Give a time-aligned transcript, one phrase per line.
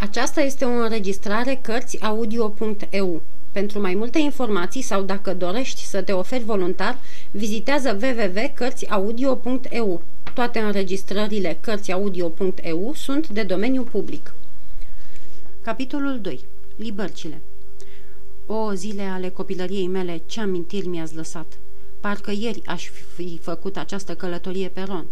[0.00, 3.22] Aceasta este o înregistrare Cărțiaudio.eu.
[3.52, 6.98] Pentru mai multe informații sau dacă dorești să te oferi voluntar,
[7.30, 10.02] vizitează www.cărțiaudio.eu.
[10.34, 14.34] Toate înregistrările Cărțiaudio.eu sunt de domeniu public.
[15.62, 16.40] Capitolul 2.
[16.76, 17.40] Libercile
[18.46, 21.58] O, zile ale copilăriei mele, ce amintiri mi-ați lăsat!
[22.00, 25.06] Parcă ieri aș fi făcut această călătorie pe ron.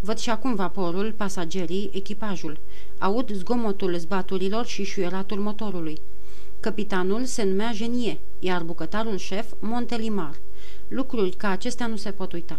[0.00, 2.58] Văd și acum vaporul, pasagerii, echipajul.
[2.98, 6.00] Aud zgomotul zbaturilor și șuieratul motorului.
[6.60, 10.34] Capitanul se numea Genie, iar bucătarul șef Montelimar.
[10.88, 12.58] Lucruri ca acestea nu se pot uita.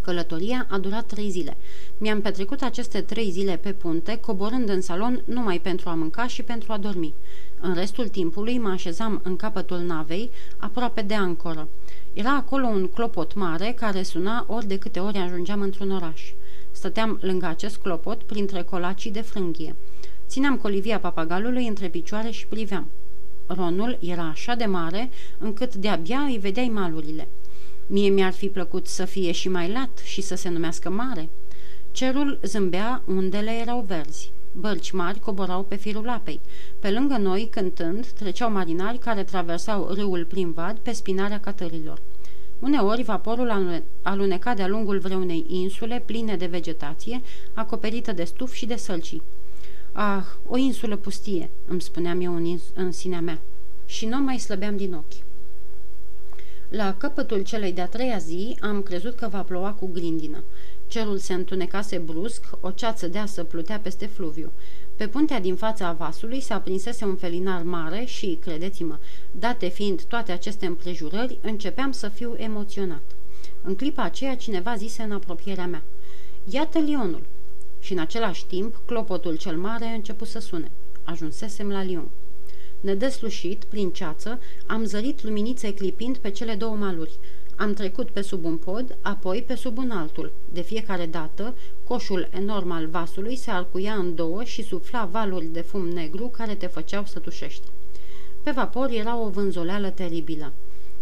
[0.00, 1.56] Călătoria a durat trei zile.
[1.98, 6.42] Mi-am petrecut aceste trei zile pe punte, coborând în salon numai pentru a mânca și
[6.42, 7.14] pentru a dormi.
[7.60, 11.68] În restul timpului mă așezam în capătul navei, aproape de ancoră.
[12.14, 16.32] Era acolo un clopot mare care suna ori de câte ori ajungeam într-un oraș.
[16.70, 19.76] Stăteam lângă acest clopot printre colacii de frânghie.
[20.26, 22.90] Țineam colivia papagalului între picioare și priveam.
[23.46, 27.28] Ronul era așa de mare încât de-abia îi vedeai malurile.
[27.86, 31.28] Mie mi-ar fi plăcut să fie și mai lat și să se numească mare.
[31.90, 34.32] Cerul zâmbea, undele erau verzi.
[34.56, 36.40] Bărci mari coborau pe firul apei.
[36.78, 42.00] Pe lângă noi, cântând, treceau marinari care traversau râul prin vad pe spinarea catărilor.
[42.58, 47.20] Uneori, vaporul aluneca de-a lungul vreunei insule pline de vegetație,
[47.54, 49.22] acoperită de stuf și de sălcii.
[49.92, 53.40] Ah, o insulă pustie, îmi spuneam eu în, în sinea mea.
[53.86, 55.33] Și nu mai slăbeam din ochi.
[56.68, 60.44] La capătul celei de-a treia zi am crezut că va ploua cu grindină.
[60.86, 64.52] Cerul se întunecase brusc, o ceață deasă plutea peste fluviu.
[64.96, 68.98] Pe puntea din fața vasului se aprinsese un felinar mare și, credeți-mă,
[69.30, 73.02] date fiind toate aceste împrejurări, începeam să fiu emoționat.
[73.62, 75.82] În clipa aceea cineva zise în apropierea mea,
[76.50, 77.22] Iată Lionul!
[77.80, 80.70] Și în același timp, clopotul cel mare a început să sune.
[81.04, 82.08] Ajunsesem la Lion.
[82.84, 87.18] Nedeslușit, prin ceață, am zărit luminițe clipind pe cele două maluri.
[87.56, 90.32] Am trecut pe sub un pod, apoi pe sub un altul.
[90.52, 95.60] De fiecare dată, coșul enorm al vasului se arcuia în două și sufla valuri de
[95.60, 97.66] fum negru care te făceau să tușești.
[98.42, 100.52] Pe vapor era o vânzoleală teribilă.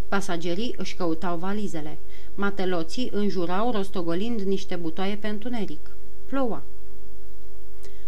[0.08, 1.98] Pasagerii își căutau valizele.
[2.34, 5.90] Mateloții înjurau rostogolind niște butoaie pe întuneric.
[6.28, 6.62] Ploua.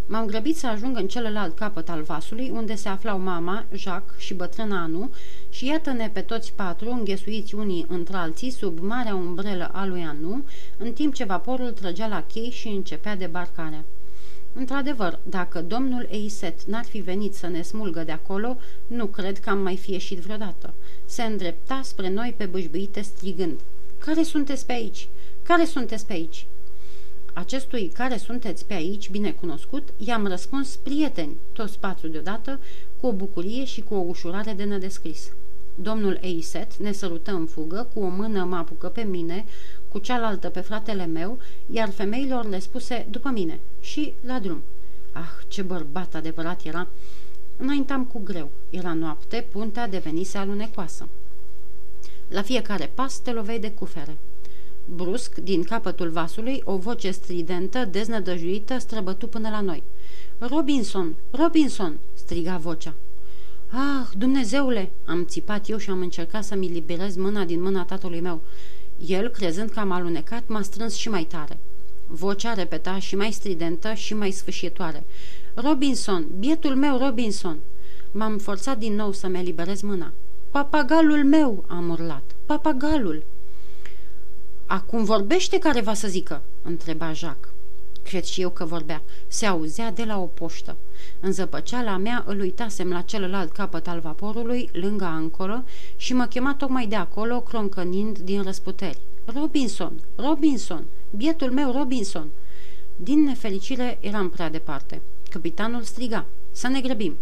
[0.07, 4.35] M-am grăbit să ajung în celălalt capăt al vasului, unde se aflau mama, Jacques și
[4.35, 5.11] bătrâna Anu,
[5.51, 10.45] și iată-ne pe toți patru, înghesuiți unii între alții, sub marea umbrelă a lui Anu,
[10.77, 13.85] în timp ce vaporul trăgea la chei și începea debarcarea.
[14.53, 19.51] Într-adevăr, dacă domnul Eiset n-ar fi venit să ne smulgă de acolo, nu cred că
[19.51, 20.75] am mai fi ieșit vreodată.
[21.05, 23.61] Se îndrepta spre noi pe bâșbâite strigând.
[23.99, 25.09] Care sunteți pe aici?
[25.43, 26.47] Care sunteți pe aici?"
[27.35, 32.61] Acestui care sunteți pe aici, bine cunoscut, i-am răspuns prieteni, toți patru deodată,
[33.01, 35.33] cu o bucurie și cu o ușurare de nedescris.
[35.75, 39.45] Domnul Eiset ne sărută în fugă, cu o mână mă apucă pe mine,
[39.89, 41.39] cu cealaltă pe fratele meu,
[41.71, 44.63] iar femeilor le spuse după mine și la drum.
[45.13, 46.89] Ah, ce bărbat adevărat era!
[47.57, 48.51] Înaintam cu greu.
[48.71, 51.09] Era noapte, puntea devenise alunecoasă.
[52.29, 54.17] La fiecare pas te lovei de cufere.
[54.85, 59.83] Brusc, din capătul vasului, o voce stridentă, deznădăjuită, străbătu până la noi.
[60.39, 61.15] Robinson!
[61.31, 62.95] Robinson!" striga vocea.
[63.69, 68.41] Ah, Dumnezeule!" am țipat eu și am încercat să-mi liberez mâna din mâna tatălui meu.
[69.07, 71.59] El, crezând că am alunecat, m-a strâns și mai tare.
[72.07, 75.05] Vocea repeta și mai stridentă și mai sfâșietoare.
[75.55, 76.27] Robinson!
[76.39, 77.59] Bietul meu, Robinson!"
[78.13, 80.13] M-am forțat din nou să-mi eliberez mâna.
[80.51, 82.23] Papagalul meu!" am urlat.
[82.47, 83.25] Papagalul!"
[84.67, 87.53] Acum vorbește care va să zică?" întreba Jacques.
[88.05, 89.03] Cred și eu că vorbea.
[89.27, 90.77] Se auzea de la o poștă.
[91.21, 95.65] În zăpăceala mea îl uitasem la celălalt capăt al vaporului, lângă ancoră,
[95.97, 98.99] și mă chema tocmai de acolo, croncănind din răsputeri.
[99.25, 99.93] Robinson!
[100.17, 100.85] Robinson!
[101.17, 102.29] Bietul meu Robinson!
[102.97, 105.01] Din nefericire eram prea departe.
[105.31, 106.27] Capitanul striga.
[106.53, 107.17] Să ne grăbim.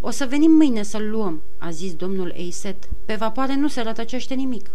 [0.00, 2.88] O să venim mâine să-l luăm, a zis domnul Eiset.
[3.04, 4.70] Pe vapoare nu se rătăcește nimic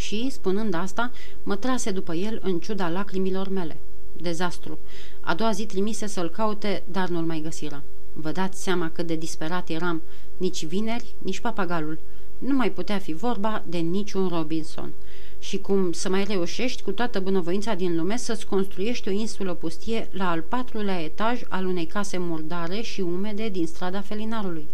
[0.00, 1.10] și, spunând asta,
[1.42, 3.76] mă trase după el în ciuda lacrimilor mele.
[4.12, 4.78] Dezastru.
[5.20, 7.82] A doua zi trimise să-l caute, dar nu-l mai găsiră.
[8.12, 10.02] Vă dați seama cât de disperat eram.
[10.36, 11.98] Nici vineri, nici papagalul.
[12.38, 14.92] Nu mai putea fi vorba de niciun Robinson.
[15.38, 20.08] Și cum să mai reușești cu toată bunăvoința din lume să-ți construiești o insulă pustie
[20.10, 24.66] la al patrulea etaj al unei case murdare și umede din strada Felinarului.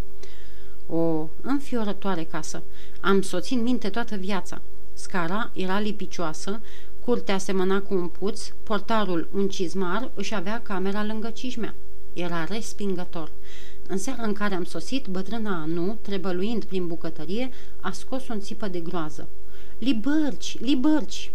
[0.88, 2.62] O înfiorătoare casă.
[3.00, 4.60] Am soțit minte toată viața.
[4.96, 6.60] Scara era lipicioasă,
[7.04, 11.74] curtea semăna cu un puț, portarul un cizmar își avea camera lângă cijmea.
[12.12, 13.30] Era respingător.
[13.88, 17.50] În seara în care am sosit, bătrâna Anu, trebăluind prin bucătărie,
[17.80, 19.28] a scos un țipă de groază.
[19.78, 21.32] Libărci, libărci!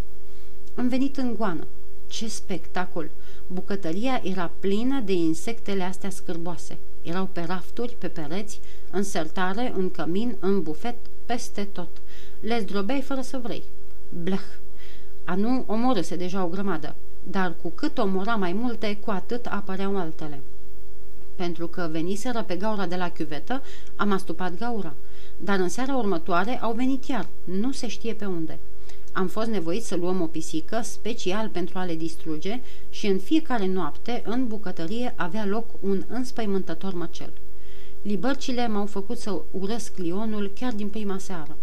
[0.75, 1.67] Am venit în goană.
[2.07, 3.09] Ce spectacol!
[3.47, 6.77] Bucătăria era plină de insectele astea scârboase.
[7.01, 8.59] Erau pe rafturi, pe pereți,
[8.91, 11.89] în sertare, în cămin, în bufet, peste tot.
[12.41, 13.63] Le zdrobeai fără să vrei.
[14.23, 14.45] Bleh!
[15.23, 20.41] Anu omorâse deja o grămadă, dar cu cât omora mai multe, cu atât apăreau altele.
[21.35, 23.61] Pentru că veniseră pe gaura de la chiuvetă,
[23.95, 24.93] am astupat gaura.
[25.37, 28.59] Dar în seara următoare au venit iar, nu se știe pe unde.
[29.11, 33.67] Am fost nevoit să luăm o pisică special pentru a le distruge și în fiecare
[33.67, 37.33] noapte, în bucătărie, avea loc un înspăimântător măcel.
[38.01, 41.57] Libărcile m-au făcut să urăsc lionul chiar din prima seară.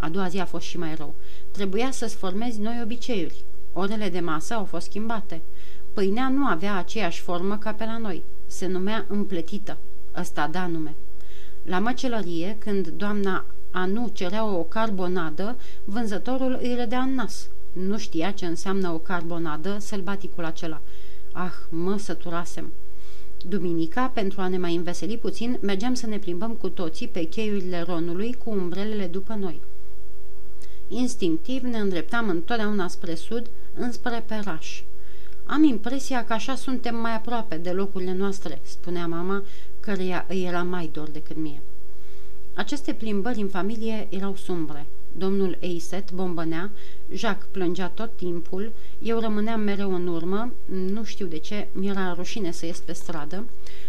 [0.00, 1.14] A doua zi a fost și mai rău.
[1.50, 3.44] Trebuia să-ți formezi noi obiceiuri.
[3.72, 5.40] Orele de masă au fost schimbate.
[5.92, 8.22] Pâinea nu avea aceeași formă ca pe la noi.
[8.46, 9.76] Se numea împletită.
[10.16, 10.94] Ăsta da nume.
[11.62, 17.48] La măcelărie, când doamna Anu cerea o carbonadă, vânzătorul îi râdea în nas.
[17.72, 20.80] Nu știa ce înseamnă o carbonadă sălbaticul acela.
[21.32, 22.72] Ah, mă săturasem!
[23.48, 27.82] Duminica, pentru a ne mai înveseli puțin, mergeam să ne plimbăm cu toții pe cheiurile
[27.82, 29.60] ronului cu umbrelele după noi.
[30.92, 34.82] Instinctiv ne îndreptam întotdeauna spre sud, înspre Peraș.
[35.44, 39.42] Am impresia că așa suntem mai aproape de locurile noastre, spunea mama,
[39.80, 41.62] căreia îi era mai dor decât mie.
[42.54, 44.86] Aceste plimbări în familie erau sumbre.
[45.16, 46.70] Domnul Eiset bombănea,
[47.12, 48.72] Jacques plângea tot timpul,
[49.02, 50.52] eu rămâneam mereu în urmă,
[50.92, 53.44] nu știu de ce, mi-era rușine să ies pe stradă,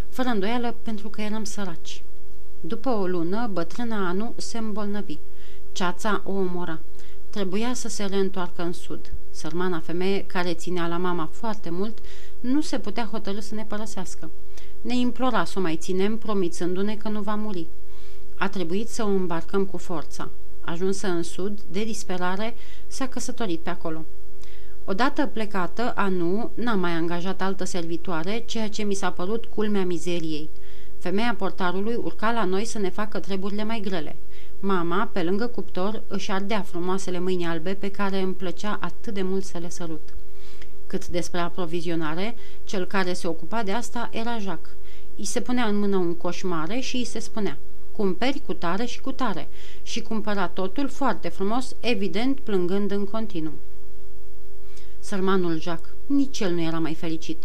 [0.09, 2.01] fără îndoială pentru că eram săraci.
[2.59, 5.17] După o lună, bătrâna Anu se îmbolnăvi.
[5.71, 6.79] Ceața o omora.
[7.29, 9.13] Trebuia să se reîntoarcă în sud.
[9.29, 11.97] Sărmana femeie, care ținea la mama foarte mult,
[12.39, 14.29] nu se putea hotărâ să ne părăsească.
[14.81, 17.67] Ne implora să o mai ținem, promițându-ne că nu va muri.
[18.37, 20.29] A trebuit să o îmbarcăm cu forța.
[20.61, 22.55] Ajunsă în sud, de disperare,
[22.87, 24.05] s-a căsătorit pe acolo.
[24.85, 30.49] Odată plecată, Anu n-a mai angajat altă servitoare, ceea ce mi s-a părut culmea mizeriei.
[30.97, 34.15] Femeia portarului urca la noi să ne facă treburile mai grele.
[34.63, 39.21] Mama, pe lângă cuptor, își ardea frumoasele mâini albe pe care îmi plăcea atât de
[39.21, 40.13] mult să le sărut.
[40.87, 44.75] Cât despre aprovizionare, cel care se ocupa de asta era Jacques.
[45.15, 47.57] I se punea în mână un coș mare și îi se spunea
[47.91, 49.47] cumperi cu tare și cu tare
[49.83, 53.53] și cumpăra totul foarte frumos, evident plângând în continuu.
[54.99, 57.43] Sărmanul Jacques, nici el nu era mai fericit.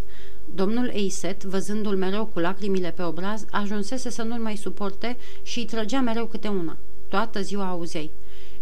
[0.55, 5.65] Domnul Eiset, văzându-l mereu cu lacrimile pe obraz, ajunsese să nu-l mai suporte și îi
[5.65, 6.77] trăgea mereu câte una.
[7.09, 8.11] Toată ziua auzeai.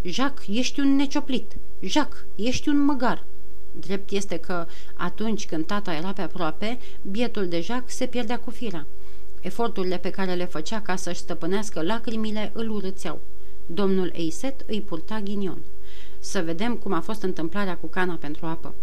[0.02, 1.52] Jacques, ești un necioplit!
[1.80, 3.24] Jacques, ești un măgar!"
[3.80, 8.50] Drept este că, atunci când tata era pe aproape, bietul de Jacques se pierdea cu
[8.50, 8.86] firea.
[9.40, 13.20] Eforturile pe care le făcea ca să-și stăpânească lacrimile îl urâțeau.
[13.66, 15.58] Domnul Eiset îi purta ghinion.
[16.18, 18.74] Să vedem cum a fost întâmplarea cu cana pentru apă.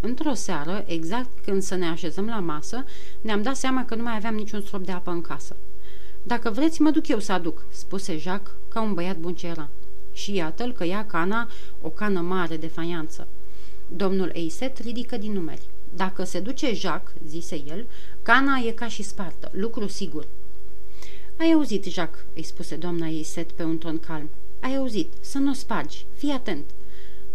[0.00, 2.84] Într-o seară, exact când să ne așezăm la masă,
[3.20, 5.56] ne-am dat seama că nu mai aveam niciun strop de apă în casă.
[6.28, 9.68] Dacă vreți, mă duc eu să aduc," spuse Jacques, ca un băiat bun ce era.
[10.12, 11.48] Și iată-l că ia cana,
[11.80, 13.26] o cană mare de faianță.
[13.96, 15.68] Domnul Eiset ridică din numeri.
[15.94, 17.86] Dacă se duce Jacques, zise el,
[18.22, 20.26] cana e ca și spartă, lucru sigur.
[21.36, 24.30] Ai auzit, Jacques, îi spuse doamna Eiset pe un ton calm.
[24.60, 26.64] Ai auzit, să nu o spargi, fii atent.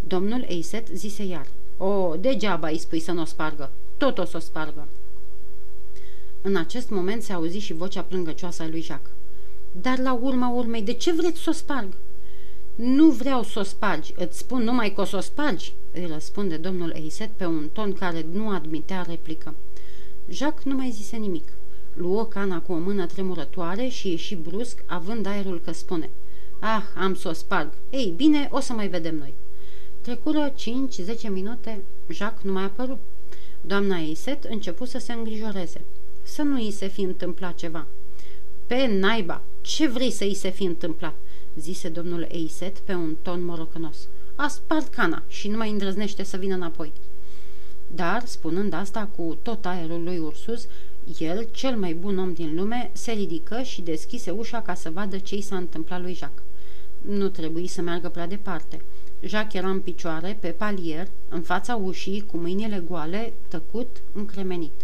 [0.06, 1.46] Domnul Eiset zise iar.
[1.76, 4.88] O, degeaba îi spui să nu o spargă, tot o să o spargă.
[6.46, 9.12] În acest moment se auzi și vocea plângăcioasă a lui Jacques.
[9.72, 11.88] Dar la urma urmei, de ce vreți să o sparg?
[12.74, 16.56] Nu vreau să o spargi, îți spun numai că o să o spargi, îi răspunde
[16.56, 19.54] domnul Eiset pe un ton care nu admitea replică.
[20.28, 21.48] Jacques nu mai zise nimic.
[21.94, 26.10] Luă cana cu o mână tremurătoare și ieși brusc, având aerul că spune
[26.58, 27.72] Ah, am să o sparg.
[27.90, 29.34] Ei, bine, o să mai vedem noi.
[30.00, 32.98] Trecură 5-10 minute, Jacques nu mai apăru.
[33.60, 35.80] Doamna Eiset început să se îngrijoreze.
[36.24, 37.86] Să nu îi se fi întâmplat ceva.
[38.66, 41.14] Pe naiba, ce vrei să îi se fi întâmplat?
[41.56, 44.08] zise domnul Eiset pe un ton morocănos.
[44.34, 46.92] A spart cana și nu mai îndrăznește să vină înapoi.
[47.94, 50.66] Dar, spunând asta cu tot aerul lui Ursus,
[51.18, 55.18] el, cel mai bun om din lume, se ridică și deschise ușa ca să vadă
[55.18, 56.44] ce i s-a întâmplat lui Jacques.
[57.00, 58.84] Nu trebuie să meargă prea departe.
[59.20, 64.83] Jacques era în picioare, pe palier, în fața ușii, cu mâinile goale, tăcut, încremenit.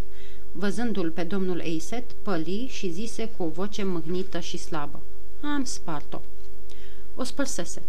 [0.52, 5.00] Văzându-l pe domnul Eiset, păli și zise cu o voce mâhnită și slabă.
[5.40, 6.20] Am spart-o.
[7.14, 7.82] O spărsese.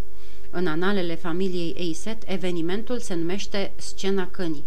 [0.50, 4.64] În analele familiei Eiset, evenimentul se numește Scena Cănii.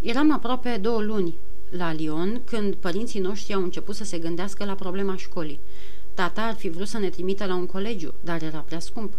[0.00, 1.34] Eram aproape două luni
[1.70, 5.60] la Lyon când părinții noștri au început să se gândească la problema școlii.
[6.14, 9.12] Tata ar fi vrut să ne trimită la un colegiu, dar era prea scump.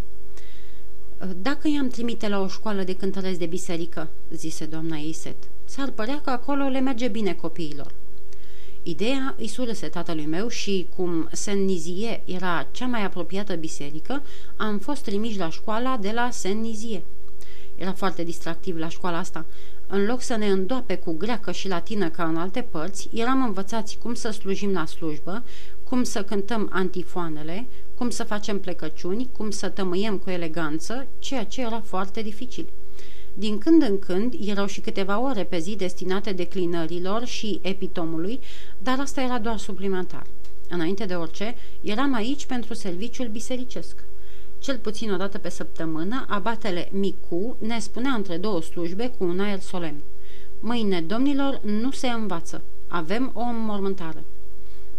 [1.42, 5.36] Dacă i-am trimite la o școală de cântăresc de biserică, zise doamna Iset,
[5.70, 7.94] s-ar părea că acolo le merge bine copiilor.
[8.84, 14.22] Ideea îi surâse tatălui meu și, cum Saint-Nizie era cea mai apropiată biserică,
[14.56, 17.04] am fost trimiși la școala de la Saint-Nizie.
[17.76, 19.46] Era foarte distractiv la școala asta.
[19.88, 23.98] În loc să ne îndoape cu greacă și latină ca în alte părți, eram învățați
[23.98, 25.44] cum să slujim la slujbă,
[25.84, 31.62] cum să cântăm antifoanele, cum să facem plecăciuni, cum să tămâiem cu eleganță, ceea ce
[31.62, 32.66] era foarte dificil.
[33.34, 38.40] Din când în când erau și câteva ore pe zi destinate declinărilor și epitomului,
[38.78, 40.26] dar asta era doar suplimentar.
[40.70, 44.04] Înainte de orice, eram aici pentru serviciul bisericesc.
[44.60, 49.40] Cel puțin o dată pe săptămână, abatele Micu ne spunea între două slujbe cu un
[49.40, 50.02] aer solemn.
[50.60, 52.62] Mâine, domnilor, nu se învață.
[52.88, 54.24] Avem o înmormântare.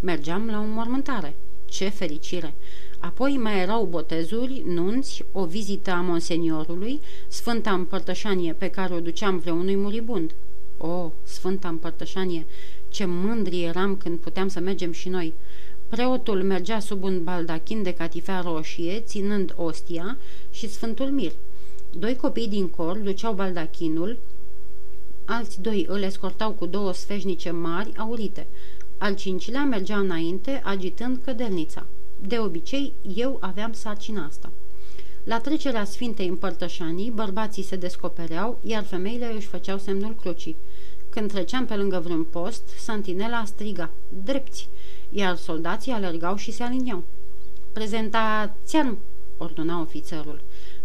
[0.00, 1.34] Mergeam la o înmormântare.
[1.64, 2.54] Ce fericire!
[3.00, 9.38] Apoi mai erau botezuri, nunți, o vizită a monseniorului, Sfânta Împărtășanie pe care o duceam
[9.38, 10.34] vreunui muribund.
[10.78, 12.46] O, Sfânta Împărtășanie,
[12.88, 15.34] ce mândri eram când puteam să mergem și noi.
[15.88, 20.16] Preotul mergea sub un baldachin de catifea roșie, ținând ostia
[20.50, 21.32] și Sfântul Mir.
[21.98, 24.18] Doi copii din cor duceau baldachinul,
[25.24, 28.46] alți doi îl escortau cu două sfeșnice mari aurite.
[28.98, 31.86] Al cincilea mergea înainte, agitând cădelnița.
[32.26, 34.50] De obicei, eu aveam sarcina asta.
[35.24, 40.56] La trecerea Sfintei Împărtășanii, bărbații se descopereau, iar femeile își făceau semnul crucii.
[41.08, 43.90] Când treceam pe lângă vreun post, santinela striga,
[44.24, 44.68] drepți,
[45.10, 47.02] iar soldații alergau și se aliniau.
[47.72, 48.98] Prezentați-am,
[49.36, 50.40] ordona ofițerul.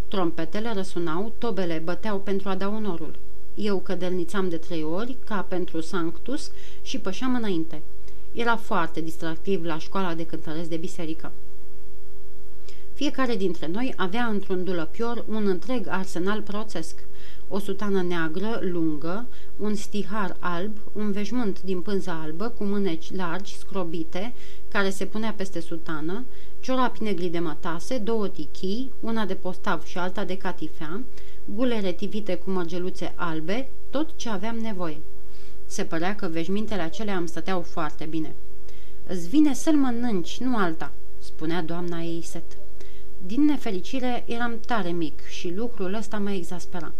[0.08, 3.18] Trompetele răsunau, tobele băteau pentru a da onorul.
[3.54, 6.50] Eu cădelnițam de trei ori, ca pentru Sanctus,
[6.82, 7.82] și pășeam înainte.
[8.36, 11.32] Era foarte distractiv la școala de cântăresc de biserică.
[12.94, 17.04] Fiecare dintre noi avea într-un dulăpior un întreg arsenal proțesc.
[17.48, 19.26] O sutană neagră, lungă,
[19.56, 24.34] un stihar alb, un veșmânt din pânză albă cu mâneci largi, scrobite,
[24.68, 26.24] care se punea peste sutană,
[26.60, 31.02] ciorapi negri de mătase, două tichii, una de postav și alta de catifea,
[31.44, 34.98] gulere tivite cu mărgeluțe albe, tot ce aveam nevoie.
[35.66, 38.34] Se părea că veșmintele acelea îmi stăteau foarte bine.
[39.06, 42.56] Îți vine să-l mănânci, nu alta," spunea doamna Eiset.
[43.26, 46.92] Din nefericire eram tare mic și lucrul ăsta mă exaspera.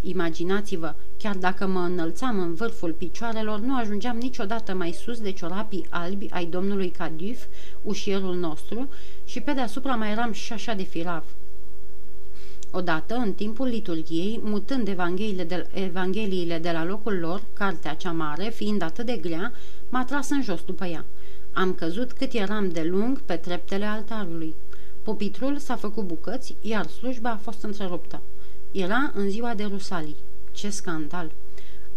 [0.00, 5.86] Imaginați-vă, chiar dacă mă înălțam în vârful picioarelor, nu ajungeam niciodată mai sus de ciorapii
[5.88, 7.44] albi ai domnului Cadif,
[7.82, 8.88] ușierul nostru,
[9.24, 11.24] și pe deasupra mai eram și așa de firav.
[12.70, 18.50] Odată, în timpul liturgiei, mutând evangheliile de, evangheliile de la locul lor, cartea cea mare,
[18.54, 19.52] fiind atât de grea,
[19.88, 21.04] m-a tras în jos după ea.
[21.52, 24.54] Am căzut cât eram de lung pe treptele altarului.
[25.02, 28.22] Pupitrul s-a făcut bucăți, iar slujba a fost întreruptă.
[28.72, 30.16] Era în ziua de Rusalii.
[30.52, 31.30] Ce scandal!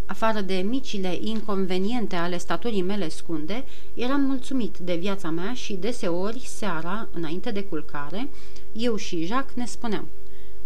[0.06, 3.64] Afară de micile inconveniente ale staturii mele scunde,
[3.94, 8.28] eram mulțumit de viața mea și deseori, seara, înainte de culcare,
[8.72, 10.08] eu și Jacques ne spuneam–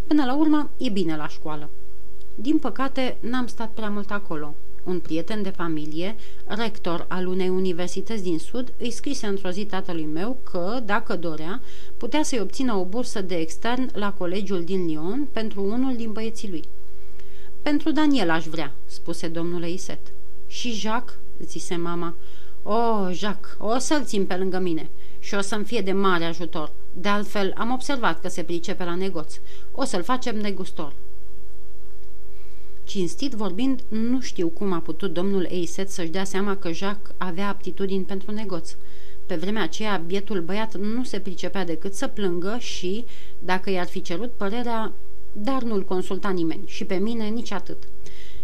[0.06, 1.70] Până la urmă, e bine la școală.
[2.34, 4.54] Din păcate, n-am stat prea mult acolo.
[4.84, 10.04] Un prieten de familie, rector al unei universități din Sud, îi scrise într-o zi tatălui
[10.04, 11.60] meu că, dacă dorea,
[11.96, 16.50] putea să-i obțină o bursă de extern la colegiul din Lyon pentru unul din băieții
[16.50, 16.64] lui.
[17.62, 20.00] Pentru Daniel aș vrea, spuse domnul Iset.
[20.46, 22.14] Și Jacques, zise mama.
[22.62, 26.24] O, oh, Jacques, o să-l țin pe lângă mine și o să-mi fie de mare
[26.24, 26.72] ajutor.
[26.98, 29.34] De altfel, am observat că se pricepe la negoț.
[29.72, 30.92] O să-l facem negustor.
[32.84, 37.48] Cinstit vorbind, nu știu cum a putut domnul Eiset să-și dea seama că Jacques avea
[37.48, 38.76] aptitudini pentru negoț.
[39.26, 43.04] Pe vremea aceea, bietul băiat nu se pricepea decât să plângă și,
[43.38, 44.92] dacă i-ar fi cerut părerea,
[45.32, 47.82] dar nu-l consulta nimeni și pe mine nici atât.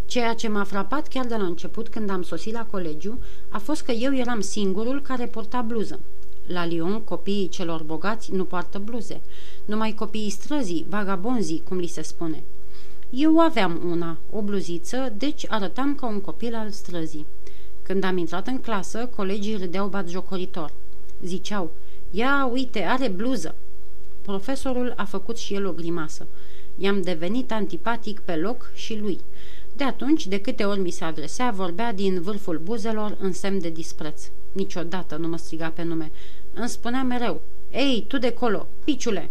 [0.07, 3.19] Ceea ce m-a frapat chiar de la început când am sosit la colegiu
[3.49, 6.01] a fost că eu eram singurul care porta bluză.
[6.47, 9.21] La Lyon, copiii celor bogați nu poartă bluze.
[9.65, 12.43] Numai copiii străzii, vagabonzii, cum li se spune.
[13.11, 17.27] Eu aveam una, o bluziță, deci arătam ca un copil al străzii.
[17.83, 20.73] Când am intrat în clasă, colegii râdeau batjocoritor.
[21.25, 21.71] Ziceau,
[22.11, 23.55] ia uite, are bluză.
[24.23, 26.27] Profesorul a făcut și el o grimasă.
[26.79, 29.21] I-am devenit antipatic pe loc și lui.
[29.77, 33.71] De atunci, de câte ori mi se adresea, vorbea din vârful buzelor în semn de
[33.71, 34.23] dispreț.
[34.53, 36.11] Niciodată nu mă striga pe nume.
[36.55, 37.41] Îmi spunea mereu,
[37.71, 39.31] Ei, tu de colo, piciule!"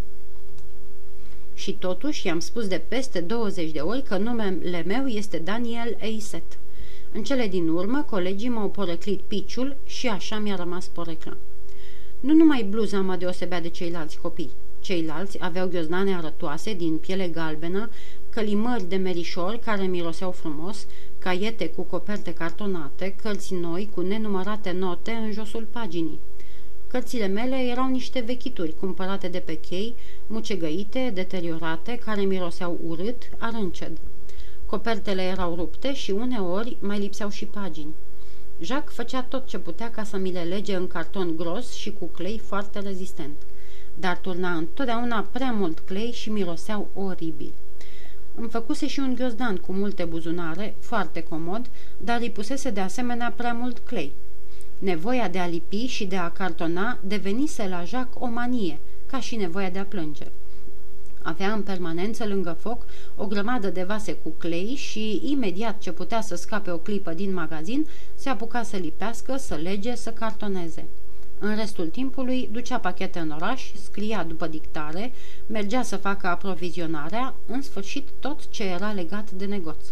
[1.54, 6.44] Și totuși i-am spus de peste 20 de ori că numele meu este Daniel Eiset.
[7.12, 11.38] În cele din urmă, colegii m-au poreclit piciul și așa mi-a rămas porecla.
[12.20, 14.52] Nu numai bluza mă deosebea de ceilalți copii.
[14.80, 17.90] Ceilalți aveau ghiozdane arătoase din piele galbenă,
[18.30, 20.86] călimări de merișori care miroseau frumos,
[21.24, 26.20] caiete cu coperte cartonate, cărți noi cu nenumărate note în josul paginii.
[26.88, 29.96] Cărțile mele erau niște vechituri cumpărate de pe chei,
[30.28, 33.98] mucegăite, deteriorate, care miroseau urât, arânced.
[34.66, 37.96] Copertele erau rupte și uneori mai lipseau și pagini.
[38.60, 42.06] Jacques făcea tot ce putea ca să mi le lege în carton gros și cu
[42.06, 43.36] clei foarte rezistent,
[44.00, 47.54] dar turna întotdeauna prea mult clei și miroseau oribil.
[48.36, 53.34] Îmi făcuse și un ghiozdan cu multe buzunare, foarte comod, dar îi pusese de asemenea
[53.36, 54.12] prea mult clei.
[54.80, 59.36] Nevoia de a lipi și de a cartona devenise la Jacques o manie, ca și
[59.36, 60.26] nevoia de a plânge.
[61.22, 62.86] Avea în permanență lângă foc
[63.16, 67.34] o grămadă de vase cu clei și, imediat ce putea să scape o clipă din
[67.34, 70.86] magazin, se apuca să lipească, să lege, să cartoneze.
[71.44, 75.14] În restul timpului ducea pachete în oraș, scria după dictare,
[75.48, 79.86] mergea să facă aprovizionarea, în sfârșit tot ce era legat de negoț.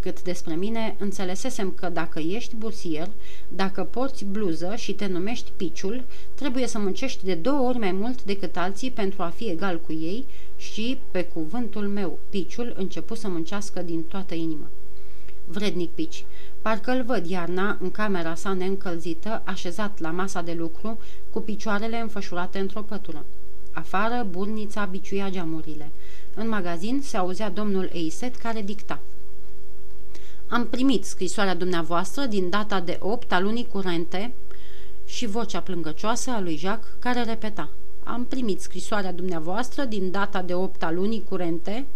[0.00, 3.08] Cât despre mine, înțelesesem că dacă ești bursier,
[3.48, 6.04] dacă porți bluză și te numești piciul,
[6.34, 9.92] trebuie să muncești de două ori mai mult decât alții pentru a fi egal cu
[9.92, 10.24] ei
[10.56, 14.70] și, pe cuvântul meu, piciul început să muncească din toată inima.
[15.46, 16.24] Vrednic pici,
[16.64, 20.98] parcă îl văd iarna în camera sa neîncălzită, așezat la masa de lucru,
[21.30, 23.24] cu picioarele înfășurate într-o pătură.
[23.72, 25.90] Afară, burnița biciuia geamurile.
[26.34, 29.00] În magazin se auzea domnul Eiset care dicta.
[30.48, 34.34] Am primit scrisoarea dumneavoastră din data de 8 a lunii curente
[35.06, 37.68] și vocea plângăcioasă a lui Jacques care repeta.
[38.04, 41.86] Am primit scrisoarea dumneavoastră din data de 8 a lunii curente.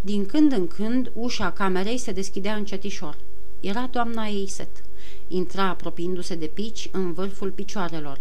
[0.00, 3.16] Din când în când, ușa camerei se deschidea încetișor.
[3.64, 4.84] Era doamna Eiset.
[5.28, 8.20] Intra apropiindu-se de pici în vârful picioarelor.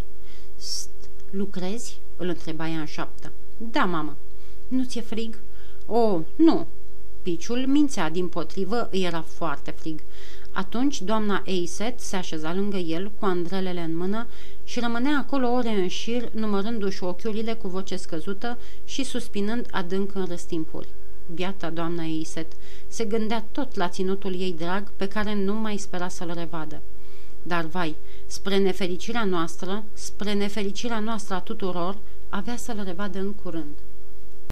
[0.55, 0.89] St,
[1.29, 3.31] lucrezi?" îl întreba ea în șoaptă.
[3.57, 4.15] Da, mamă.
[4.67, 5.39] Nu ți-e frig?"
[5.85, 6.67] O, nu.
[7.21, 9.99] Piciul mințea din potrivă, îi era foarte frig.
[10.51, 14.27] Atunci doamna Eiset se așeza lângă el cu andrelele în mână
[14.63, 20.25] și rămânea acolo ore în șir, numărându-și ochiurile cu voce scăzută și suspinând adânc în
[20.25, 20.87] răstimpuri.
[21.33, 22.51] Biata doamna Eiset
[22.87, 26.81] se gândea tot la ținutul ei drag pe care nu mai spera să-l revadă.
[27.43, 31.97] Dar, vai, spre nefericirea noastră, spre nefericirea noastră a tuturor,
[32.29, 33.77] avea să-l revadă în curând.